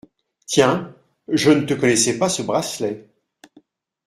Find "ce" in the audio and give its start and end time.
2.27-2.41